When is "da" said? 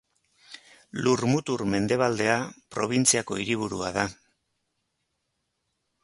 3.99-4.09